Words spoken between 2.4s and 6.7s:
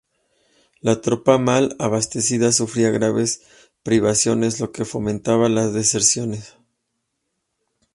sufría graves privaciones, lo que fomentaba las deserciones.